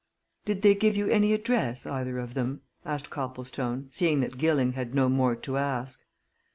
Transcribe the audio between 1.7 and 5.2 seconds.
either of them?" asked Copplestone, seeing that Gilling had no